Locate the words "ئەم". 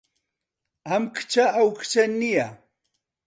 0.87-1.03